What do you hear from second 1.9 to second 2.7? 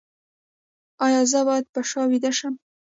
ویده شم؟